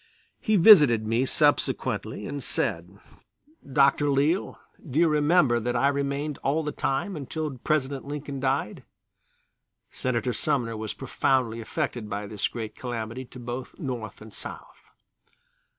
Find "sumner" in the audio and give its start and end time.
10.33-10.75